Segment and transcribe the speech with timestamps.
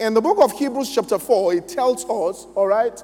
[0.00, 2.98] In the book of Hebrews, chapter 4, it tells us, all right,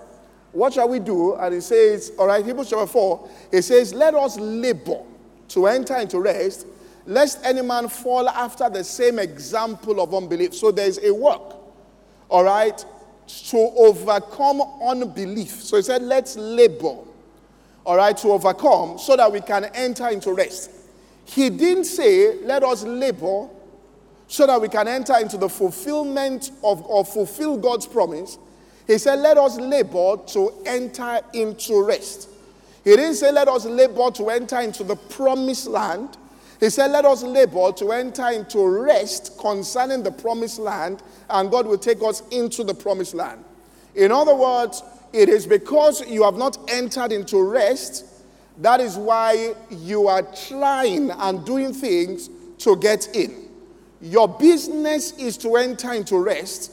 [0.52, 1.34] what shall we do?
[1.34, 5.02] And it says, all right, Hebrews chapter 4, it says, let us labor
[5.48, 6.66] to enter into rest,
[7.04, 10.54] lest any man fall after the same example of unbelief.
[10.54, 11.56] So there's a work,
[12.30, 12.82] all right,
[13.26, 15.50] to overcome unbelief.
[15.50, 16.96] So he said, let's labor,
[17.84, 20.70] all right, to overcome so that we can enter into rest.
[21.26, 23.50] He didn't say, let us labor
[24.28, 28.38] so that we can enter into the fulfillment of, or fulfill God's promise.
[28.86, 32.28] He said, let us labor to enter into rest.
[32.84, 36.16] He didn't say, let us labor to enter into the promised land.
[36.60, 41.66] He said, let us labor to enter into rest concerning the promised land, and God
[41.66, 43.44] will take us into the promised land.
[43.94, 48.04] In other words, it is because you have not entered into rest,
[48.58, 53.45] that is why you are trying and doing things to get in.
[54.00, 56.72] Your business is to enter into rest.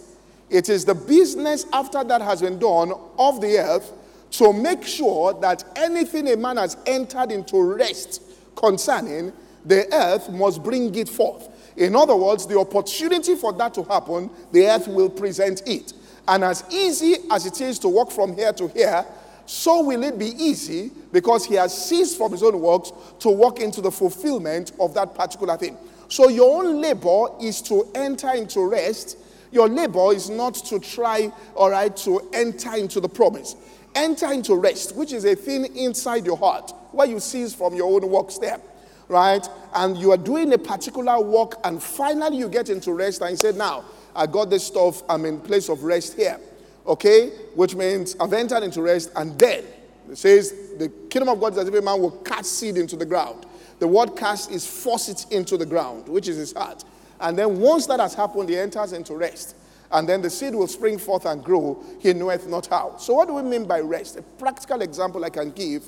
[0.50, 3.92] It is the business after that has been done of the earth
[4.32, 8.22] to make sure that anything a man has entered into rest
[8.56, 9.32] concerning,
[9.66, 11.50] the earth must bring it forth.
[11.78, 15.94] In other words, the opportunity for that to happen, the earth will present it.
[16.28, 19.06] And as easy as it is to walk from here to here,
[19.46, 23.60] so will it be easy because he has ceased from his own works to walk
[23.60, 25.78] into the fulfillment of that particular thing.
[26.14, 29.18] So your own labor is to enter into rest.
[29.52, 33.56] Your labor is not to try, all right, to enter into the promise.
[33.96, 37.92] Enter into rest, which is a thing inside your heart, where you cease from your
[37.92, 38.62] own work step,
[39.08, 39.44] right?
[39.74, 43.38] And you are doing a particular work, and finally you get into rest, and you
[43.38, 43.84] say, Now,
[44.16, 46.40] I got this stuff, I'm in place of rest here.
[46.86, 47.30] Okay?
[47.56, 49.64] Which means I've entered into rest, and then
[50.12, 52.98] it says, The kingdom of God is as if a man will cast seed into
[52.98, 53.48] the ground.
[53.80, 56.84] The word cast is force it into the ground, which is his heart.
[57.20, 59.56] And then once that has happened, he enters into rest
[59.94, 62.98] and then the seed will spring forth and grow, he knoweth not how.
[62.98, 64.18] So, what do we mean by rest?
[64.18, 65.88] A practical example I can give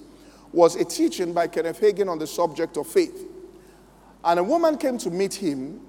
[0.53, 3.27] was a teaching by Kenneth Hagin on the subject of faith.
[4.23, 5.81] And a woman came to meet him,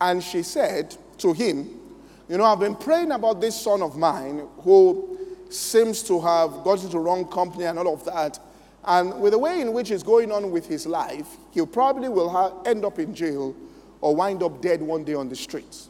[0.00, 1.80] and she said to him,
[2.28, 6.86] You know, I've been praying about this son of mine who seems to have gotten
[6.86, 8.38] into wrong company and all of that.
[8.84, 12.28] And with the way in which he's going on with his life, he probably will
[12.28, 13.54] ha- end up in jail
[14.00, 15.88] or wind up dead one day on the streets.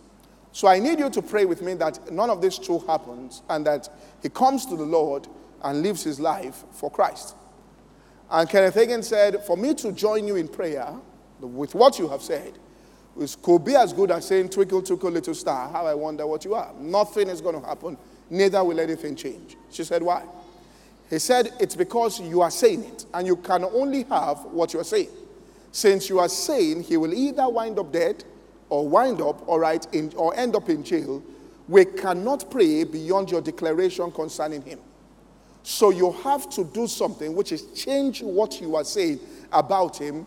[0.53, 3.67] So I need you to pray with me that none of this true happens and
[3.67, 3.89] that
[4.23, 5.27] he comes to the Lord
[5.63, 7.35] and lives his life for Christ.
[8.31, 10.95] And Kenneth Hagin said, For me to join you in prayer
[11.41, 12.53] with what you have said,
[13.19, 16.45] it could be as good as saying, Twinkle, twinkle, little star, how I wonder what
[16.45, 16.73] you are.
[16.79, 17.97] Nothing is going to happen,
[18.29, 19.57] neither will anything change.
[19.71, 20.25] She said, Why?
[21.13, 24.81] He said, It's because you are saying it, and you can only have what you
[24.81, 25.11] are saying.
[25.71, 28.25] Since you are saying he will either wind up dead
[28.71, 31.23] or wind up, all right, in, or end up in jail,
[31.69, 34.81] we cannot pray beyond your declaration concerning him.
[35.63, 39.21] So you have to do something which is change what you are saying
[39.53, 40.27] about him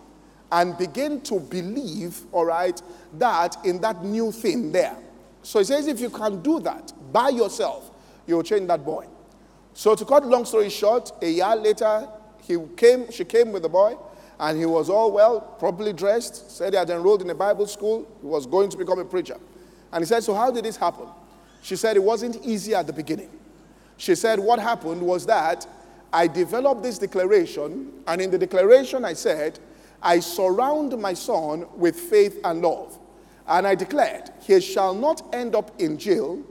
[0.51, 2.79] and begin to believe, all right,
[3.13, 4.95] that in that new thing there.
[5.41, 7.89] So he says, if you can do that by yourself,
[8.27, 9.07] you'll change that boy.
[9.75, 12.07] So to cut long story short, a year later,
[12.41, 13.97] he came, she came with the boy.
[14.39, 18.07] And he was all well, properly dressed, said he had enrolled in a Bible school,
[18.21, 19.37] he was going to become a preacher.
[19.91, 21.07] And he said, So, how did this happen?
[21.61, 23.29] She said, It wasn't easy at the beginning.
[23.97, 25.67] She said, What happened was that
[26.11, 29.59] I developed this declaration, and in the declaration, I said,
[30.01, 32.97] I surround my son with faith and love.
[33.47, 36.41] And I declared, He shall not end up in jail,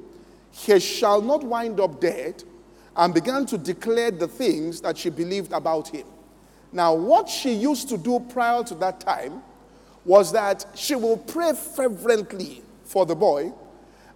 [0.52, 2.44] he shall not wind up dead,
[2.96, 6.06] and began to declare the things that she believed about him.
[6.72, 9.42] Now, what she used to do prior to that time
[10.04, 13.52] was that she will pray fervently for the boy.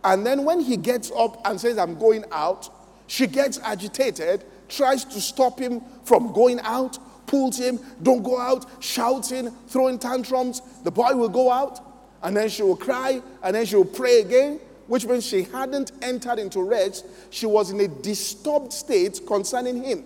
[0.05, 2.69] And then when he gets up and says, I'm going out,
[3.07, 8.67] she gets agitated, tries to stop him from going out, pulls him, don't go out,
[8.83, 10.63] shouting, throwing tantrums.
[10.83, 11.81] The boy will go out,
[12.23, 15.93] and then she will cry, and then she will pray again, which means she hadn't
[16.02, 17.06] entered into rest.
[17.31, 20.05] She was in a disturbed state concerning him.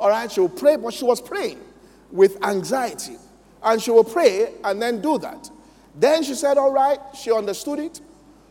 [0.00, 1.60] All right, she will pray, but she was praying
[2.10, 3.16] with anxiety.
[3.62, 5.48] And she will pray and then do that.
[5.94, 8.00] Then she said, All right, she understood it.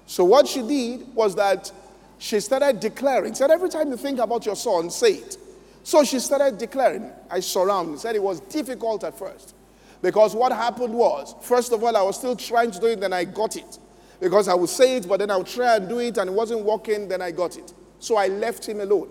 [0.06, 1.72] So what she did was that
[2.18, 3.34] she started declaring.
[3.34, 5.38] Said, Every time you think about your son, say it.
[5.84, 7.12] So she started declaring.
[7.30, 8.00] I surround.
[8.00, 9.56] Said it was difficult at first.
[10.02, 13.14] Because what happened was, first of all, I was still trying to do it, then
[13.14, 13.78] I got it.
[14.22, 16.34] Because I would say it, but then I would try and do it, and it
[16.34, 17.74] wasn't working, then I got it.
[18.00, 19.10] So I left him alone.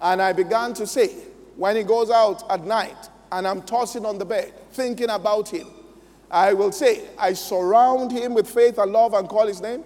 [0.00, 1.08] And I began to say,
[1.56, 5.66] when he goes out at night, and I'm tossing on the bed, thinking about him,
[6.30, 9.82] I will say, I surround him with faith and love and call his name.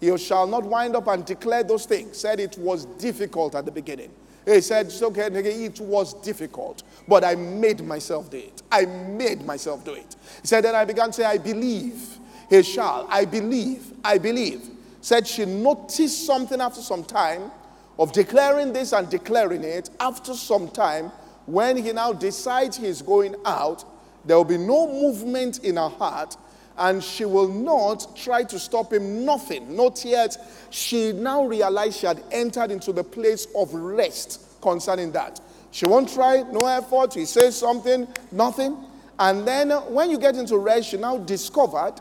[0.00, 2.18] you shall not wind up and declare those things.
[2.18, 4.10] Said it was difficult at the beginning.
[4.44, 8.62] He said, okay, it was difficult, but I made myself do it.
[8.70, 10.14] I made myself do it.
[10.42, 13.06] He said, then I began to say, I believe he shall.
[13.10, 13.92] I believe.
[14.04, 14.68] I believe.
[15.00, 17.50] Said she noticed something after some time
[17.98, 19.90] of declaring this and declaring it.
[20.00, 21.10] After some time,
[21.46, 23.84] when he now decides he's going out,
[24.24, 26.36] there will be no movement in her heart
[26.78, 29.24] and she will not try to stop him.
[29.24, 29.76] Nothing.
[29.76, 30.36] Not yet.
[30.70, 35.40] She now realized she had entered into the place of rest concerning that.
[35.70, 37.14] She won't try, no effort.
[37.14, 38.76] He says something, nothing.
[39.18, 41.94] And then when you get into rest, she now discovered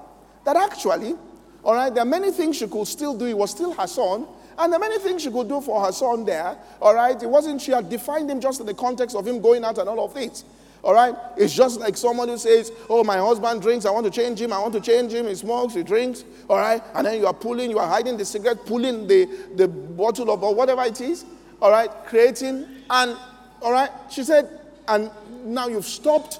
[0.45, 1.15] that actually,
[1.63, 3.25] all right, there are many things she could still do.
[3.25, 4.27] It was still her son.
[4.57, 6.57] And there are many things she could do for her son there.
[6.81, 7.21] All right.
[7.21, 9.89] It wasn't, she had defined him just in the context of him going out and
[9.89, 10.45] all of this.
[10.83, 11.15] All right?
[11.35, 14.53] It's just like someone who says, Oh, my husband drinks, I want to change him,
[14.53, 16.81] I want to change him, he smokes, he drinks, all right?
[16.93, 20.43] And then you are pulling, you are hiding the cigarette, pulling the, the bottle of
[20.43, 21.25] or whatever it is,
[21.59, 21.89] all right?
[22.05, 23.17] Creating, and,
[23.63, 23.89] all right?
[24.11, 24.47] She said,
[24.87, 25.09] and
[25.43, 26.39] now you've stopped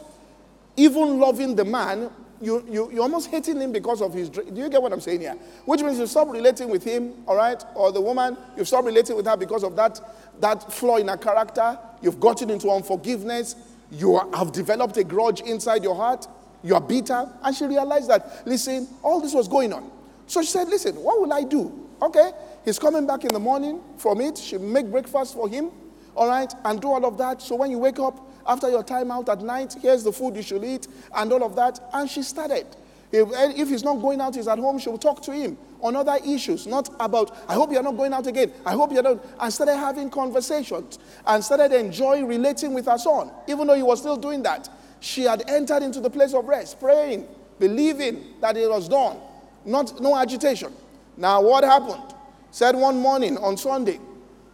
[0.78, 4.30] even loving the man, you, you, you're almost hating him because of his.
[4.30, 5.36] Do you get what I'm saying here?
[5.66, 7.64] Which means you stop relating with him, all right?
[7.76, 10.00] Or the woman, you stop relating with her because of that,
[10.42, 11.80] that flaw in her character.
[12.02, 13.56] You've gotten into unforgiveness
[13.92, 16.28] you have developed a grudge inside your heart.
[16.64, 17.30] You are bitter.
[17.44, 19.92] And she realized that, listen, all this was going on.
[20.28, 21.88] So she said, listen, what will I do?
[22.02, 22.32] Okay,
[22.66, 24.38] he's coming back in the morning from it.
[24.38, 25.72] She make breakfast for him,
[26.16, 27.42] all right, and do all of that.
[27.42, 30.42] So when you wake up after your time out at night, here's the food you
[30.42, 31.80] should eat and all of that.
[31.94, 32.68] And she started.
[33.12, 35.96] If, if he's not going out, he's at home, she will talk to him on
[35.96, 38.52] other issues, not about, I hope you're not going out again.
[38.66, 39.24] I hope you're not.
[39.40, 44.00] And started having conversations and started enjoying relating with her son, even though he was
[44.00, 44.68] still doing that.
[45.00, 47.28] She had entered into the place of rest, praying,
[47.60, 49.18] believing that it was done,
[49.64, 50.74] not no agitation.
[51.18, 52.16] Now, what happened?
[52.52, 54.00] Said one morning on Sunday,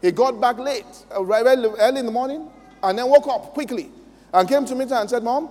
[0.01, 2.49] he got back late, uh, early in the morning,
[2.83, 3.91] and then woke up quickly
[4.33, 5.49] and came to meet her and said, Mom,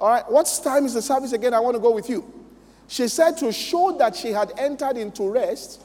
[0.00, 1.52] all right, what time is the service again?
[1.52, 2.24] I want to go with you.
[2.88, 5.82] She said to show that she had entered into rest,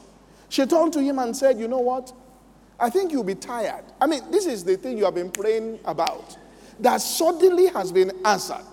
[0.50, 2.12] she turned to him and said, You know what?
[2.80, 3.84] I think you'll be tired.
[4.02, 6.38] I mean, this is the thing you have been praying about
[6.80, 8.66] that suddenly has been answered,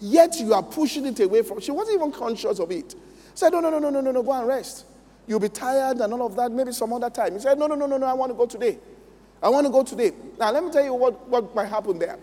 [0.00, 1.60] yet you are pushing it away from.
[1.60, 2.94] She wasn't even conscious of it.
[3.34, 4.86] Said, No, no, no, no, no, no, no, go and rest.
[5.26, 7.34] You'll be tired and all of that, maybe some other time.
[7.34, 8.78] He said, No, no, no, no, no, I want to go today.
[9.44, 10.12] I want to go today.
[10.40, 12.18] Now, let me tell you what, what might happen there.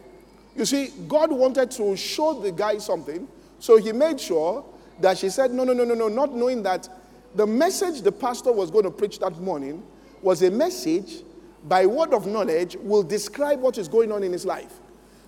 [0.55, 3.27] You see, God wanted to show the guy something,
[3.59, 4.65] so he made sure
[4.99, 6.89] that she said, No, no, no, no, no, not knowing that
[7.35, 9.83] the message the pastor was going to preach that morning
[10.23, 11.21] was a message
[11.65, 14.79] by word of knowledge will describe what is going on in his life.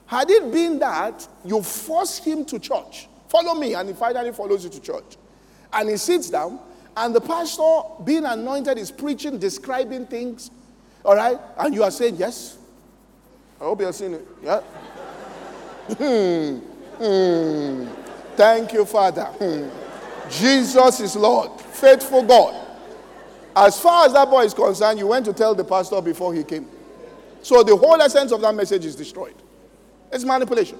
[0.08, 4.64] Had it been that you force him to church, follow me, and he finally follows
[4.64, 5.18] you to church,
[5.72, 6.60] and he sits down,
[6.98, 10.50] and the pastor, being anointed, is preaching, describing things,
[11.06, 12.58] all right, and you are saying, Yes,
[13.60, 14.28] I hope you're seeing it.
[14.44, 14.60] Yeah.
[15.98, 16.58] hmm.
[16.98, 17.88] Hmm.
[18.36, 19.26] Thank you, Father.
[19.26, 19.70] Hmm.
[20.30, 22.60] Jesus is Lord, faithful God.
[23.56, 26.44] As far as that boy is concerned, you went to tell the pastor before he
[26.44, 26.68] came.
[27.42, 29.36] So the whole essence of that message is destroyed.
[30.12, 30.80] It's manipulation.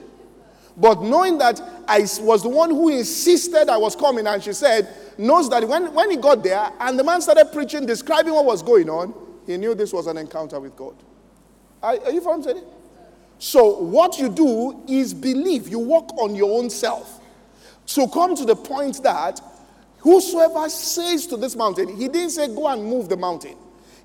[0.75, 4.88] But knowing that I was the one who insisted I was coming, and she said,
[5.18, 8.63] knows that when, when he got there and the man started preaching, describing what was
[8.63, 9.13] going on,
[9.45, 10.95] he knew this was an encounter with God.
[11.81, 12.63] Are, are you following me?
[13.39, 15.67] So, what you do is believe.
[15.67, 17.19] You walk on your own self.
[17.85, 19.41] So come to the point that
[20.00, 23.55] whosoever says to this mountain, he didn't say go and move the mountain.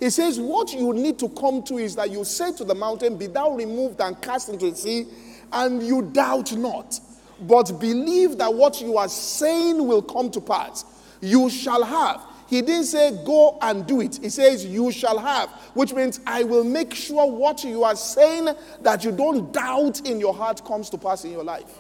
[0.00, 3.16] He says, What you need to come to is that you say to the mountain,
[3.16, 5.06] Be thou removed and cast into the sea,
[5.52, 7.00] and you doubt not,
[7.40, 10.84] but believe that what you are saying will come to pass.
[11.20, 12.22] You shall have.
[12.48, 14.18] He didn't say, Go and do it.
[14.22, 18.48] He says, You shall have, which means I will make sure what you are saying
[18.80, 21.76] that you don't doubt in your heart comes to pass in your life.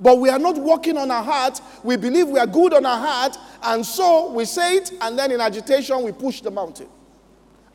[0.00, 1.60] But we are not working on our heart.
[1.84, 3.36] We believe we are good on our heart.
[3.62, 6.88] And so we say it, and then in agitation, we push the mountain.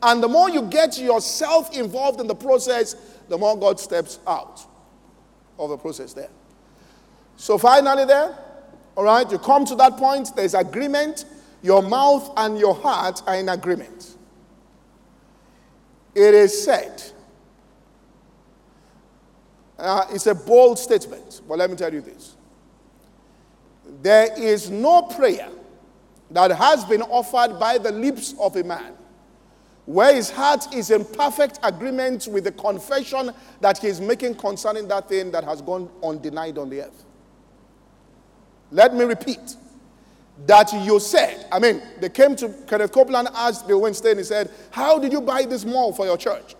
[0.02, 2.94] And the more you get yourself involved in the process,
[3.28, 4.66] the more God steps out
[5.58, 6.30] of the process there.
[7.36, 8.36] So finally, there,
[8.96, 11.24] all right, you come to that point, there's agreement.
[11.62, 14.16] Your mouth and your heart are in agreement.
[16.14, 17.02] It is said,
[19.78, 22.36] uh, it's a bold statement, but let me tell you this.
[24.02, 25.48] There is no prayer
[26.30, 28.94] that has been offered by the lips of a man
[29.86, 34.86] where his heart is in perfect agreement with the confession that he is making concerning
[34.86, 37.04] that thing that has gone undenied on the earth.
[38.70, 39.56] Let me repeat
[40.46, 44.50] that you said I mean, they came to Kenneth Copeland, asked Bill Winston, he said,
[44.70, 46.54] How did you buy this mall for your church?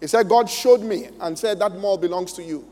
[0.00, 2.66] He said, God showed me and said, That mall belongs to you.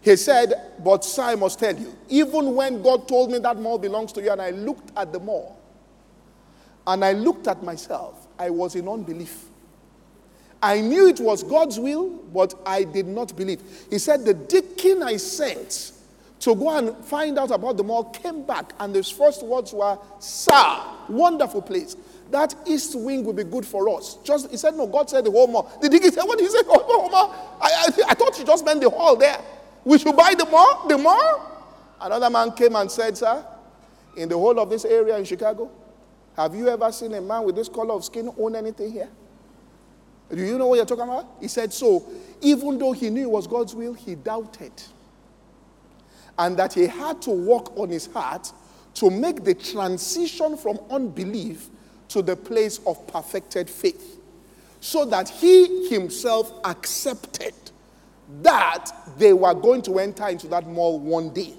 [0.00, 0.52] He said,
[0.84, 4.32] But I must tell you, even when God told me that mall belongs to you,
[4.32, 5.58] and I looked at the mall,
[6.86, 9.44] and I looked at myself, I was in unbelief.
[10.62, 13.60] I knew it was God's will, but I did not believe.
[13.90, 15.91] He said, The deacon I sent
[16.42, 19.96] to go and find out about the mall came back, and his first words were,
[20.18, 21.96] Sir, wonderful place.
[22.32, 24.18] That east wing will be good for us.
[24.24, 25.70] Just he said, No, God said the whole mall.
[25.80, 26.62] The deacon said, What did he say?
[26.68, 27.58] Oh, mall?
[27.62, 29.38] I, I, I thought you just meant the hall there.
[29.84, 31.48] We should buy the mall, the mall.
[32.00, 33.46] Another man came and said, Sir,
[34.16, 35.70] in the whole of this area in Chicago,
[36.36, 39.10] have you ever seen a man with this color of skin own anything here?
[40.28, 41.26] Do you know what you're talking about?
[41.40, 42.04] He said, So,
[42.40, 44.72] even though he knew it was God's will, he doubted.
[46.38, 48.52] And that he had to work on his heart
[48.94, 51.68] to make the transition from unbelief
[52.08, 54.20] to the place of perfected faith.
[54.80, 57.54] So that he himself accepted
[58.42, 61.54] that they were going to enter into that mall one day.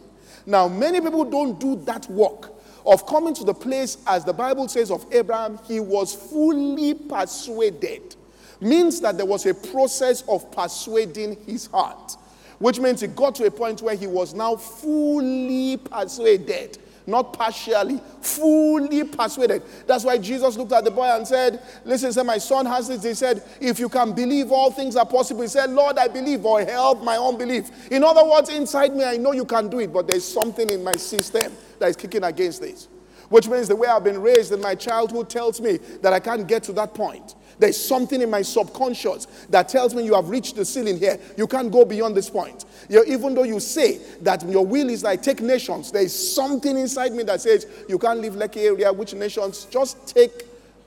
[0.46, 2.52] Now, many people don't do that work
[2.86, 8.16] of coming to the place, as the Bible says of Abraham, he was fully persuaded.
[8.60, 12.18] Means that there was a process of persuading his heart,
[12.64, 18.00] which means he got to a point where he was now fully persuaded not partially,
[18.22, 19.62] fully persuaded.
[19.86, 23.04] That's why Jesus looked at the boy and said, Listen, said, my son has this.
[23.04, 25.42] He said, If you can believe, all things are possible.
[25.42, 27.92] He said, Lord, I believe, or help my unbelief.
[27.92, 30.82] In other words, inside me, I know you can do it, but there's something in
[30.82, 32.88] my system that is kicking against this.
[33.28, 36.48] Which means the way I've been raised in my childhood tells me that I can't
[36.48, 37.36] get to that point.
[37.60, 41.20] There's something in my subconscious that tells me you have reached the ceiling here.
[41.38, 42.66] You can't go beyond this point.
[42.90, 46.78] You even though you say that your will is like take nations, there is something
[46.78, 48.92] inside me that says you can't leave Lekki area.
[48.92, 49.66] Which nations?
[49.66, 50.46] Just take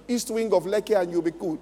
[0.08, 1.60] east wing of Lekki and you'll be good.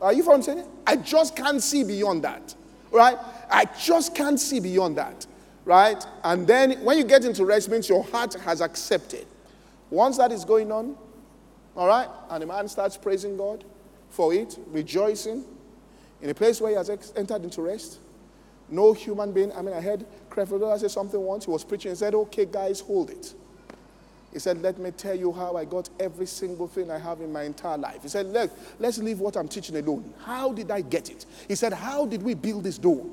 [0.00, 0.66] Are you from saying?
[0.86, 2.54] I just can't see beyond that.
[2.90, 3.18] Right?
[3.50, 5.26] I just can't see beyond that.
[5.64, 6.04] Right?
[6.22, 9.26] And then when you get into rest, means your heart has accepted.
[9.90, 10.96] Once that is going on,
[11.76, 13.64] all right, and the man starts praising God,
[14.14, 15.44] for it, rejoicing
[16.22, 17.98] in a place where he has entered into rest.
[18.70, 19.52] No human being.
[19.52, 21.44] I mean, I heard Creflo say something once.
[21.44, 23.34] He was preaching and said, Okay, guys, hold it.
[24.32, 27.32] He said, Let me tell you how I got every single thing I have in
[27.32, 28.02] my entire life.
[28.02, 30.14] He said, Let, Let's leave what I'm teaching alone.
[30.24, 31.26] How did I get it?
[31.48, 33.04] He said, How did we build this door?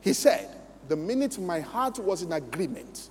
[0.00, 0.48] He said,
[0.88, 3.10] The minute my heart was in agreement,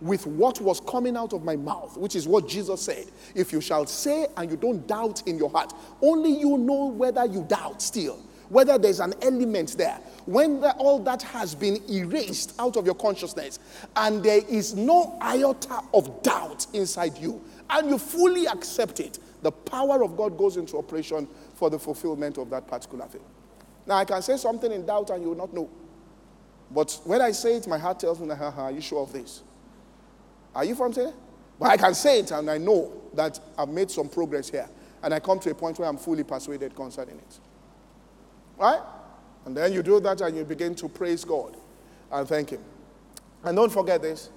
[0.00, 3.06] with what was coming out of my mouth, which is what Jesus said.
[3.34, 7.24] If you shall say and you don't doubt in your heart, only you know whether
[7.24, 9.98] you doubt still, whether there's an element there.
[10.26, 13.58] When the, all that has been erased out of your consciousness
[13.96, 19.52] and there is no iota of doubt inside you, and you fully accept it, the
[19.52, 23.20] power of God goes into operation for the fulfillment of that particular thing.
[23.86, 25.68] Now, I can say something in doubt and you will not know.
[26.70, 29.12] But when I say it, my heart tells me, ha, ha, are you sure of
[29.12, 29.42] this?
[30.58, 31.12] Are you from saying?
[31.56, 34.68] But I can say it and I know that I've made some progress here.
[35.04, 37.38] And I come to a point where I'm fully persuaded concerning it.
[38.58, 38.80] Right?
[39.44, 41.56] And then you do that and you begin to praise God
[42.10, 42.60] and thank Him.
[43.44, 44.30] And don't forget this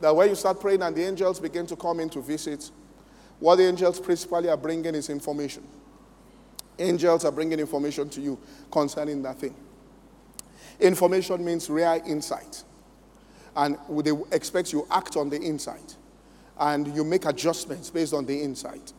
[0.00, 2.68] that when you start praying and the angels begin to come in to visit,
[3.38, 5.62] what the angels principally are bringing is information.
[6.80, 8.40] Angels are bringing information to you
[8.72, 9.54] concerning that thing.
[10.80, 12.64] Information means rare insight
[13.56, 15.96] and they expect you act on the insight
[16.58, 18.92] and you make adjustments based on the insight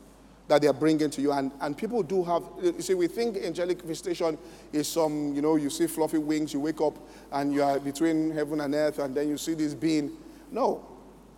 [0.47, 1.31] that they're bringing to you.
[1.31, 4.37] And, and people do have, you see, we think angelic visitation
[4.73, 6.95] is some, you know, you see fluffy wings, you wake up
[7.31, 10.11] and you are between heaven and earth, and then you see this being.
[10.51, 10.85] No.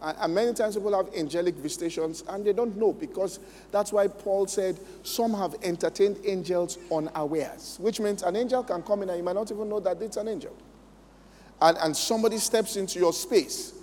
[0.01, 3.39] And, and many times people have angelic visitations and they don't know because
[3.71, 9.03] that's why Paul said some have entertained angels unawares, which means an angel can come
[9.03, 10.55] in and you might not even know that it's an angel
[11.61, 13.73] and, and somebody steps into your space.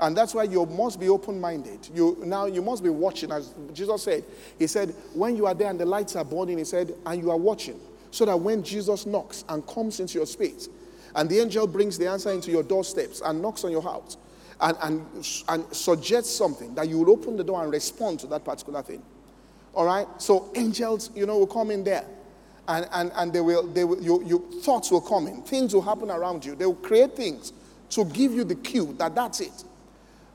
[0.00, 1.88] And that's why you must be open minded.
[1.94, 4.24] You, now you must be watching, as Jesus said.
[4.58, 7.30] He said, When you are there and the lights are burning, He said, and you
[7.30, 7.78] are watching,
[8.10, 10.68] so that when Jesus knocks and comes into your space,
[11.14, 14.16] and the angel brings the answer into your doorsteps and knocks on your house
[14.60, 15.06] and, and,
[15.48, 19.02] and suggests something, that you will open the door and respond to that particular thing.
[19.74, 20.06] All right?
[20.18, 22.04] So angels, you know, will come in there
[22.70, 25.42] and, and, and they will, they will, your, thoughts will come in.
[25.42, 26.54] Things will happen around you.
[26.54, 27.52] They will create things
[27.90, 29.64] to give you the cue that that's it.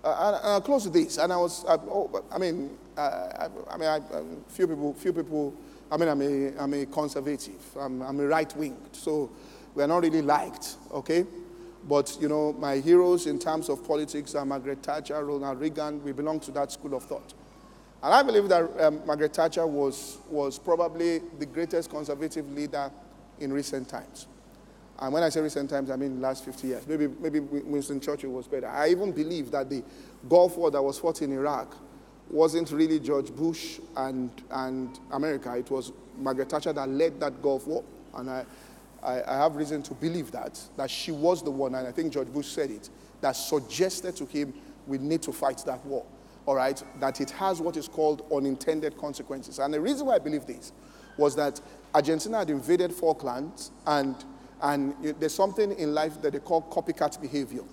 [0.03, 1.17] Uh, and, I'll close with this.
[1.17, 4.93] And I was, I, oh, I mean, uh, I, I, mean, I, um, few people,
[4.93, 5.53] few people.
[5.89, 7.61] I mean, I'm a, I'm a conservative.
[7.79, 9.31] I'm, I'm a right wing, so
[9.73, 10.75] we're not really liked.
[10.91, 11.25] Okay,
[11.87, 16.03] but you know, my heroes in terms of politics are Margaret Thatcher, Ronald Reagan.
[16.03, 17.33] We belong to that school of thought.
[18.05, 22.91] And I believe that um, Margaret Thatcher was, was probably the greatest conservative leader
[23.39, 24.27] in recent times.
[24.99, 26.87] And when I say recent times, I mean last 50 years.
[26.87, 28.67] Maybe, maybe Winston Churchill was better.
[28.67, 29.83] I even believe that the
[30.29, 31.75] Gulf War that was fought in Iraq
[32.29, 35.57] wasn't really George Bush and, and America.
[35.57, 37.83] It was Margaret Thatcher that led that Gulf War.
[38.13, 38.45] And I,
[39.01, 42.13] I, I have reason to believe that, that she was the one, and I think
[42.13, 42.87] George Bush said it,
[43.21, 44.53] that suggested to him
[44.85, 46.05] we need to fight that war.
[46.45, 46.81] All right?
[46.99, 49.59] That it has what is called unintended consequences.
[49.59, 50.71] And the reason why I believe this
[51.17, 51.61] was that
[51.93, 54.15] Argentina had invaded Falklands, and,
[54.61, 57.63] and there's something in life that they call copycat behavior.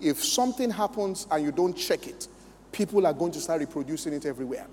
[0.00, 2.28] If something happens and you don't check it,
[2.70, 4.66] people are going to start reproducing it everywhere.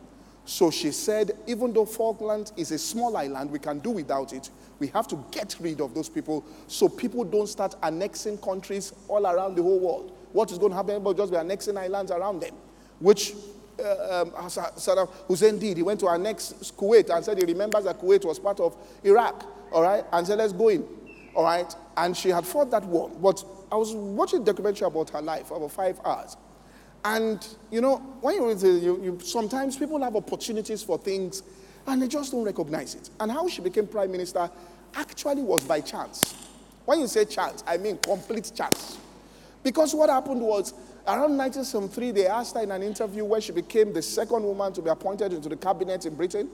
[0.45, 4.49] So she said, even though Falkland is a small island, we can do without it.
[4.79, 9.27] We have to get rid of those people so people don't start annexing countries all
[9.27, 10.17] around the whole world.
[10.31, 11.03] What is going to happen?
[11.03, 12.55] But just be annexing islands around them,
[12.99, 13.33] which
[13.79, 15.77] uh, um, Saddam Hussein did.
[15.77, 19.45] He went to annex Kuwait and said he remembers that Kuwait was part of Iraq,
[19.71, 20.85] all right, and said, let's go in,
[21.33, 21.73] all right.
[21.97, 23.09] And she had fought that war.
[23.09, 26.35] But I was watching a documentary about her life, about five hours.
[27.05, 31.43] And, you know, when you, you, you sometimes people have opportunities for things
[31.87, 33.09] and they just don't recognize it.
[33.19, 34.49] And how she became prime minister
[34.95, 36.35] actually was by chance.
[36.85, 38.97] When you say chance, I mean complete chance.
[39.63, 40.73] Because what happened was,
[41.07, 44.81] around 1973, they asked her in an interview where she became the second woman to
[44.81, 46.49] be appointed into the cabinet in Britain.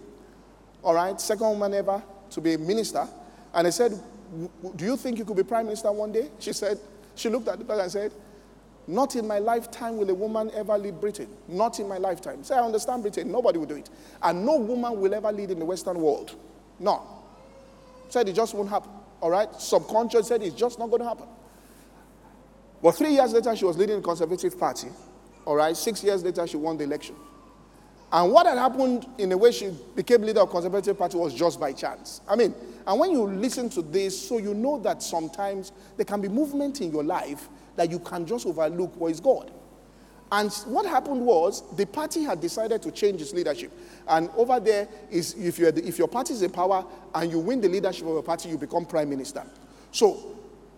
[0.84, 3.08] All right, second woman ever to be a minister.
[3.54, 4.00] And they said,
[4.76, 6.30] Do you think you could be prime minister one day?
[6.40, 6.80] She said,
[7.16, 8.12] She looked at the person and said,
[8.88, 11.28] not in my lifetime will a woman ever lead Britain.
[11.48, 12.44] Not in my lifetime.
[12.44, 13.32] Say, I understand Britain.
[13.32, 13.90] Nobody will do it.
[14.22, 16.36] And no woman will ever lead in the Western world.
[16.80, 17.02] No.
[18.10, 18.92] Said it just won't happen.
[19.22, 19.50] All right?
[19.60, 21.26] Subconscious said it's just not going to happen.
[22.86, 24.90] But three years later, she was leading the Conservative Party.
[25.44, 25.76] All right?
[25.76, 27.16] Six years later, she won the election.
[28.12, 31.60] And what had happened in the way she became leader of Conservative Party was just
[31.60, 32.22] by chance.
[32.30, 32.54] I mean,
[32.86, 36.80] and when you listen to this, so you know that sometimes there can be movement
[36.80, 39.50] in your life that you can just overlook what is God.
[40.32, 43.72] And what happened was the party had decided to change its leadership.
[44.08, 47.62] And over there is if, the, if your party is in power and you win
[47.62, 49.44] the leadership of a party, you become prime minister.
[49.92, 50.36] So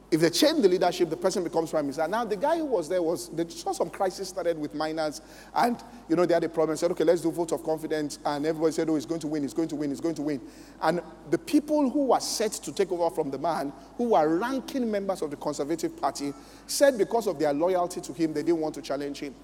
[0.09, 2.07] if they change the leadership, the person becomes prime minister.
[2.07, 5.21] Now, the guy who was there was, they saw some crisis started with miners,
[5.53, 6.77] and, you know, they had a problem.
[6.77, 8.17] Said, okay, let's do vote of confidence.
[8.23, 10.21] And everybody said, oh, he's going to win, he's going to win, he's going to
[10.21, 10.41] win.
[10.81, 14.89] And the people who were set to take over from the man, who were ranking
[14.89, 16.33] members of the Conservative Party,
[16.67, 19.35] said because of their loyalty to him, they didn't want to challenge him.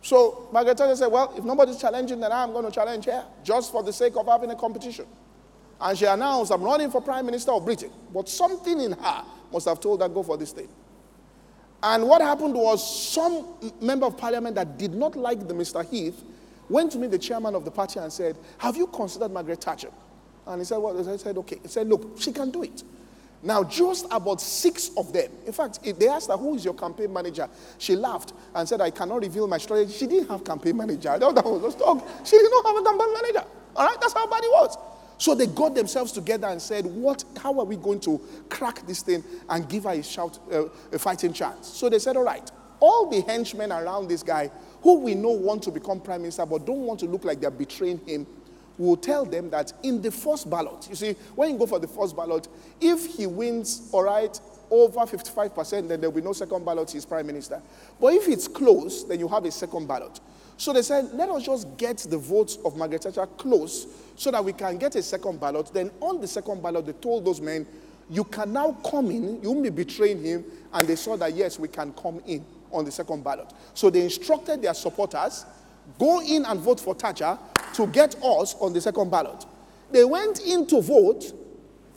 [0.00, 3.70] So Margaret Thatcher said, well, if nobody's challenging, then I'm going to challenge her, just
[3.70, 5.04] for the sake of having a competition.
[5.78, 7.90] And she announced, I'm running for Prime Minister of Britain.
[8.14, 10.68] But something in her must have told her, go for this thing.
[11.82, 13.46] And what happened was some
[13.80, 15.88] member of parliament that did not like the Mr.
[15.88, 16.22] Heath
[16.68, 19.90] went to meet the chairman of the party and said, Have you considered Margaret Thatcher?
[20.46, 21.58] And he said, Well, I said, Okay.
[21.62, 22.82] He said, Look, she can do it.
[23.42, 27.12] Now, just about six of them, in fact, they asked her, Who is your campaign
[27.12, 27.48] manager?
[27.78, 29.92] She laughed and said, I cannot reveal my strategy.
[29.92, 31.16] She didn't have campaign manager.
[31.18, 32.04] That was just talk.
[32.24, 33.44] She did not have a campaign manager.
[33.76, 34.76] All right, that's how bad it was.
[35.26, 37.24] So they got themselves together and said, "What?
[37.38, 41.00] How are we going to crack this thing and give her a shout, uh, a
[41.00, 45.16] fighting chance?" So they said, "All right, all the henchmen around this guy who we
[45.16, 48.24] know want to become prime minister but don't want to look like they're betraying him."
[48.78, 51.88] Will tell them that in the first ballot, you see, when you go for the
[51.88, 52.46] first ballot,
[52.80, 54.38] if he wins, all right,
[54.70, 57.60] over 55%, then there'll be no second ballot, he's prime minister.
[58.00, 60.20] But if it's close, then you have a second ballot.
[60.58, 64.44] So they said, let us just get the votes of Margaret Thatcher close so that
[64.44, 65.70] we can get a second ballot.
[65.72, 67.66] Then on the second ballot, they told those men,
[68.08, 70.44] you can now come in, you may betraying him.
[70.72, 73.52] And they saw that, yes, we can come in on the second ballot.
[73.74, 75.44] So they instructed their supporters,
[75.98, 77.38] go in and vote for Thatcher
[77.74, 79.44] to get us on the second ballot.
[79.90, 81.32] They went in to vote.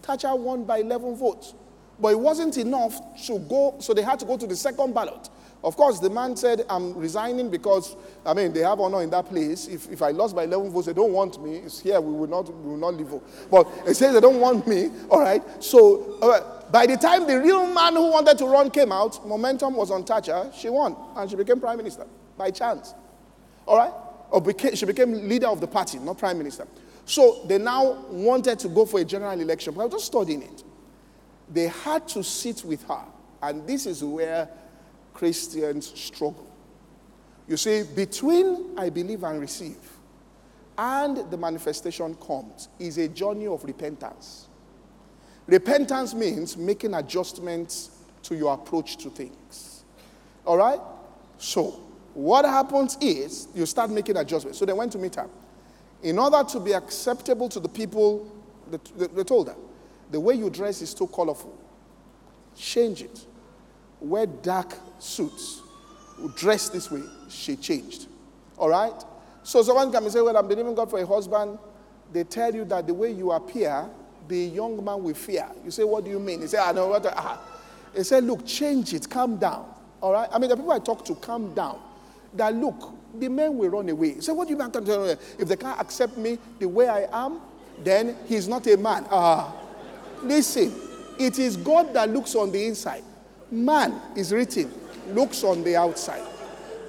[0.01, 1.53] Thatcher won by 11 votes.
[2.01, 5.29] But it wasn't enough to go, so they had to go to the second ballot.
[5.61, 9.25] Of course, the man said, I'm resigning because, I mean, they have honor in that
[9.25, 9.67] place.
[9.67, 11.57] If, if I lost by 11 votes, they don't want me.
[11.57, 13.11] It's here, we will not, we will not leave.
[13.51, 15.43] But it says they don't want me, all right?
[15.61, 19.91] So by the time the real man who wanted to run came out, momentum was
[19.91, 20.49] on Thatcher.
[20.55, 22.05] She won, and she became prime minister
[22.37, 22.93] by chance,
[23.65, 23.93] all right?
[24.31, 24.41] Or
[24.75, 26.67] she became leader of the party, not prime minister.
[27.03, 30.43] So they now wanted to go for a general election, but I was just studying
[30.43, 30.63] it.
[31.49, 33.03] They had to sit with her,
[33.41, 34.49] and this is where
[35.13, 36.47] Christians struggle.
[37.47, 39.77] You see, between I believe and receive
[40.77, 44.47] and the manifestation comes is a journey of repentance.
[45.45, 47.89] Repentance means making adjustments
[48.23, 49.83] to your approach to things.
[50.45, 50.79] All right?
[51.37, 51.81] So,
[52.13, 54.57] what happens is you start making adjustments.
[54.57, 55.27] So they went to meet her.
[56.01, 58.31] In order to be acceptable to the people,
[58.69, 59.55] they, told her,
[60.09, 61.57] the way you dress is too colorful.
[62.55, 63.25] Change it.
[64.01, 65.61] Wear dark suits.
[66.35, 67.01] Dress this way.
[67.29, 68.07] She changed.
[68.57, 68.93] All right?
[69.43, 71.57] So someone can say, Well, I'm believing God for a husband.
[72.11, 73.87] They tell you that the way you appear,
[74.27, 75.47] the young man will fear.
[75.63, 76.41] You say, What do you mean?
[76.41, 77.05] He said, I know what.
[77.05, 77.41] Ah.
[77.95, 79.09] He said, Look, change it.
[79.09, 79.65] Calm down.
[80.01, 80.29] All right?
[80.31, 81.79] I mean, the people I talk to, calm down.
[82.33, 84.19] That look, the men will run away.
[84.19, 85.17] So what do you mean?
[85.39, 87.41] If they can't accept me the way I am,
[87.83, 89.05] then he's not a man.
[89.09, 89.53] Ah.
[90.23, 90.73] Listen,
[91.17, 93.03] it is God that looks on the inside.
[93.51, 94.71] Man is written,
[95.09, 96.25] looks on the outside.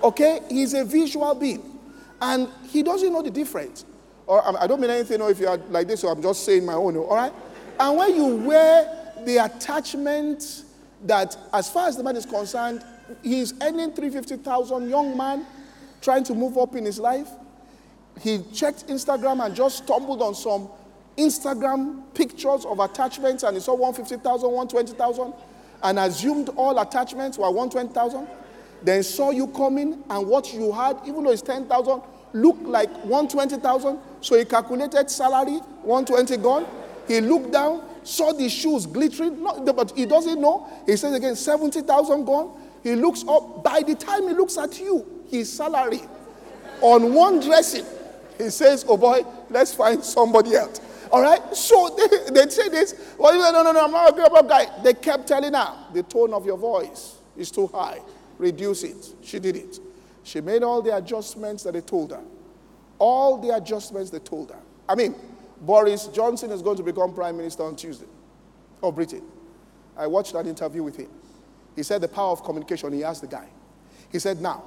[0.02, 0.40] Okay?
[0.48, 1.78] He's a visual being.
[2.20, 3.84] And he doesn't know the difference.
[4.26, 6.44] Or um, I don't mean anything, or if you are like this, or I'm just
[6.44, 7.32] saying my own, all right?
[7.78, 10.64] And when you wear the attachment
[11.04, 12.84] that, as far as the man is concerned,
[13.22, 15.46] he's earning 350,000, young man,
[16.00, 17.28] trying to move up in his life.
[18.20, 20.68] He checked Instagram and just stumbled on some
[21.20, 25.35] Instagram pictures of attachments and he saw 150,000, 120,000
[25.83, 28.26] and assumed all attachments were 120,000.
[28.83, 32.02] Then saw you coming and what you had, even though it's 10,000,
[32.33, 33.98] looked like 120,000.
[34.20, 36.66] So he calculated salary, 120 gone.
[37.06, 40.68] He looked down, saw the shoes glittering, not, but he doesn't know.
[40.87, 42.59] He says again, 70,000 gone.
[42.83, 43.62] He looks up.
[43.62, 46.02] By the time he looks at you, his salary
[46.80, 47.85] on one dressing,
[48.38, 50.80] he says, Oh boy, let's find somebody else.
[51.11, 51.55] All right?
[51.55, 51.96] So
[52.31, 53.14] they, they say this.
[53.18, 54.66] Well, no, no, no, I'm not a global guy.
[54.83, 58.01] They kept telling her, the tone of your voice is too high.
[58.38, 59.14] Reduce it.
[59.23, 59.79] She did it.
[60.23, 62.23] She made all the adjustments that they told her.
[62.99, 64.61] All the adjustments they told her.
[64.88, 65.14] I mean,
[65.61, 68.07] Boris Johnson is going to become prime minister on Tuesday
[68.83, 69.23] of Britain.
[69.96, 71.09] I watched that interview with him.
[71.77, 72.92] He said the power of communication.
[72.92, 73.49] He asked the guy.
[74.11, 74.64] He said, now,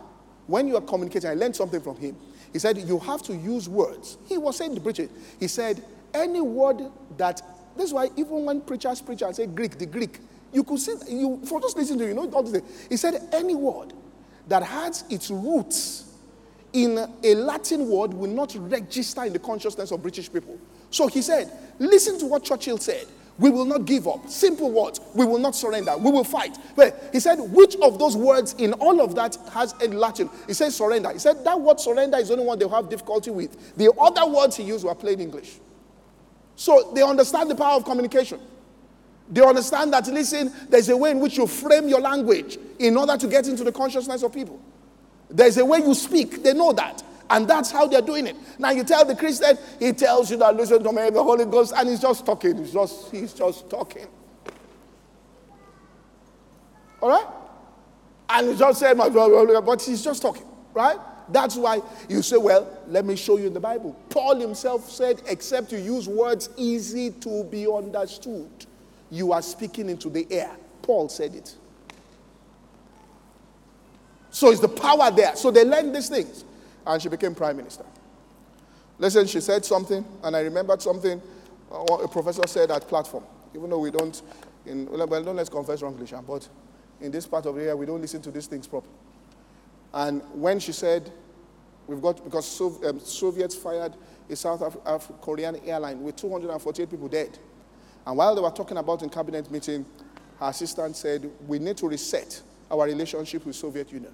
[0.48, 2.16] when you are communicating, I learned something from him.
[2.52, 4.18] He said, you have to use words.
[4.28, 6.84] He was saying to Britain, he said, any word
[7.18, 7.42] that,
[7.78, 10.20] that's why even when preachers preach and say Greek, the Greek,
[10.52, 12.62] you could see, you, for just listening to you, know all this.
[12.90, 13.94] He said any word
[14.48, 16.12] that has its roots
[16.74, 20.58] in a Latin word will not register in the consciousness of British people.
[20.90, 23.06] So he said, listen to what Churchill said.
[23.40, 24.30] We will not give up.
[24.30, 25.02] Simple words.
[25.16, 25.98] We will not surrender.
[25.98, 26.56] We will fight.
[26.76, 30.30] But he said, which of those words in all of that has a Latin?
[30.46, 31.12] He said surrender.
[31.12, 33.76] He said that word surrender is the only one they'll have difficulty with.
[33.76, 35.58] The other words he used were plain English.
[36.56, 38.40] So they understand the power of communication.
[39.30, 43.18] They understand that, listen, there's a way in which you frame your language in order
[43.18, 44.60] to get into the consciousness of people.
[45.30, 46.44] There's a way you speak.
[46.44, 47.02] They know that.
[47.30, 48.36] And that's how they're doing it.
[48.60, 51.74] Now you tell the Christian, he tells you that listen to me, the Holy Ghost,
[51.76, 52.58] and he's just talking.
[52.58, 54.08] He's just, he's just talking.
[57.02, 57.26] All right?
[58.30, 60.98] And he just said, but he's just talking, right?
[61.30, 63.96] That's why you say, well, let me show you in the Bible.
[64.10, 68.50] Paul himself said, except you use words easy to be understood,
[69.10, 70.52] you are speaking into the air.
[70.82, 71.56] Paul said it.
[74.32, 75.36] So it's the power there.
[75.36, 76.44] So they learned these things.
[76.86, 77.86] And she became prime minister.
[78.98, 81.22] Listen, she said something, and I remembered something
[81.72, 83.24] uh, a professor said at platform.
[83.56, 84.22] Even though we don't,
[84.66, 86.48] in, well, don't let's confess wrongly, but
[87.02, 88.94] in this part of the area, we don't listen to these things properly.
[89.94, 91.12] And when she said,
[91.88, 93.94] we've got, because um, Soviets fired
[94.30, 97.38] a South Af- Af- Korean airline with 248 people dead.
[98.06, 99.86] And while they were talking about in cabinet meeting,
[100.40, 104.14] her assistant said, we need to reset our relationship with Soviet Union.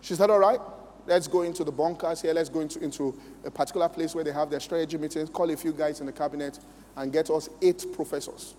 [0.00, 0.60] She said, all right,
[1.06, 2.34] let's go into the bunkers here.
[2.34, 5.56] Let's go into, into a particular place where they have their strategy meetings, call a
[5.56, 6.58] few guys in the cabinet,
[6.96, 8.54] and get us eight professors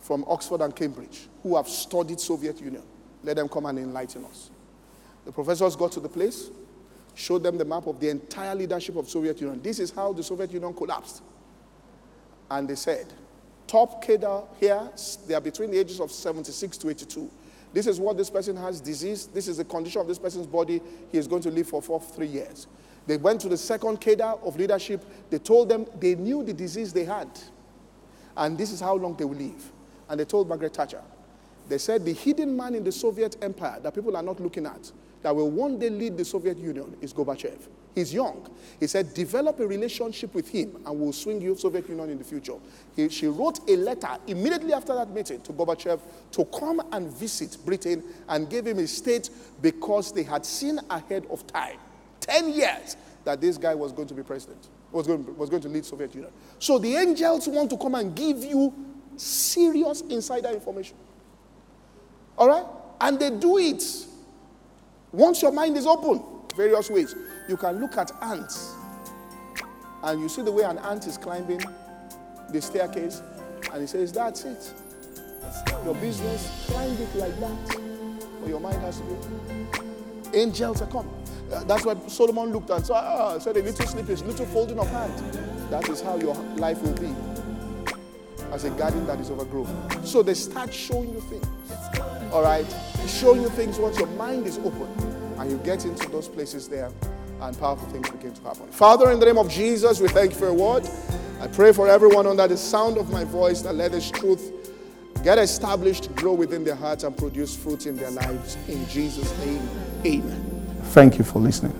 [0.00, 2.82] from Oxford and Cambridge who have studied Soviet Union.
[3.22, 4.50] Let them come and enlighten us.
[5.24, 6.50] The professors got to the place,
[7.14, 9.60] showed them the map of the entire leadership of Soviet Union.
[9.62, 11.22] This is how the Soviet Union collapsed.
[12.50, 13.06] And they said,
[13.66, 14.90] top cadre here,
[15.26, 17.30] they are between the ages of 76 to 82.
[17.72, 19.26] This is what this person has disease.
[19.26, 20.80] This is the condition of this person's body.
[21.10, 22.66] He is going to live for four, three years.
[23.06, 25.04] They went to the second cadre of leadership.
[25.30, 27.28] They told them they knew the disease they had.
[28.36, 29.72] And this is how long they will live.
[30.08, 31.02] And they told Margaret Thatcher,
[31.68, 34.90] they said the hidden man in the Soviet empire that people are not looking at,
[35.22, 37.68] that will one day lead the Soviet Union, is Gorbachev.
[37.94, 38.48] He's young.
[38.80, 42.24] He said, develop a relationship with him and we'll swing you Soviet Union in the
[42.24, 42.54] future.
[42.96, 46.00] He, she wrote a letter immediately after that meeting to Gorbachev
[46.32, 49.28] to come and visit Britain and gave him a state
[49.60, 51.76] because they had seen ahead of time,
[52.20, 55.68] 10 years, that this guy was going to be president, was going, was going to
[55.68, 56.32] lead Soviet Union.
[56.58, 58.72] So the angels want to come and give you
[59.16, 60.96] serious insider information.
[62.38, 62.64] All right?
[63.00, 63.82] And they do it.
[65.12, 66.22] Once your mind is open,
[66.56, 67.14] various ways.
[67.48, 68.74] You can look at ants,
[70.02, 71.60] and you see the way an ant is climbing
[72.50, 73.20] the staircase,
[73.72, 74.72] and he says, That's it.
[75.84, 77.76] Your business, climb it like that.
[78.42, 80.38] Or your mind has to be.
[80.38, 81.12] Angels are coming.
[81.52, 82.86] Uh, that's what Solomon looked at.
[82.86, 85.12] So, uh, said a little slippage, a little folding of hand.
[85.70, 87.14] That is how your life will be
[88.52, 90.04] as a garden that is overgrown.
[90.04, 91.46] So they start showing you things.
[92.32, 92.66] All right?
[93.06, 94.88] Show you things once your mind is open
[95.38, 96.90] and you get into those places there
[97.40, 98.70] and powerful things begin to happen.
[98.70, 100.88] Father, in the name of Jesus, we thank you for your word.
[101.40, 104.52] I pray for everyone under the sound of my voice that let this truth
[105.24, 108.56] get established, grow within their hearts, and produce fruit in their lives.
[108.68, 109.68] In Jesus' name,
[110.04, 110.80] amen.
[110.84, 111.74] Thank you for listening.